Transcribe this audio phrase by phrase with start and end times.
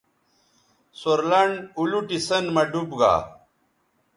[0.99, 3.13] سور لنڈ اولوٹی سیئن مہ ڈوب گا